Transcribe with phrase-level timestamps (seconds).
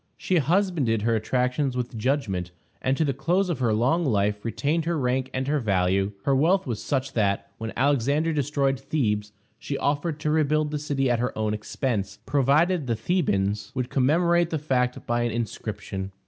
[0.17, 2.49] She husbanded her attractions with judgment,
[2.81, 6.13] and to the close of her long life retained her rank and her value.
[6.23, 11.07] Her wealth was such that, when Alexander destroyed Thebes, she offered to rebuild the city
[11.07, 16.11] at her own expense, provided the Thebans would commemorate the fact by an inscription.